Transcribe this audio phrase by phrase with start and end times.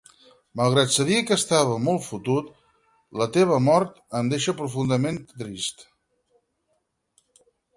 [0.59, 2.47] Malgrat sabia que estava molt fotut,
[3.23, 5.87] la teva mort, em deixa profundament trist.